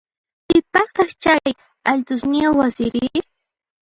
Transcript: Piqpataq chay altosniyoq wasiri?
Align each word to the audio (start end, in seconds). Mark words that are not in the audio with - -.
Piqpataq 0.47 1.09
chay 1.23 1.47
altosniyoq 1.89 2.55
wasiri? 2.59 3.05